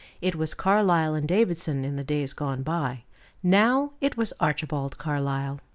[0.19, 3.03] It was Carlyle & Davidson in the days gone by;
[3.43, 5.59] now it was Archibald Carlyle.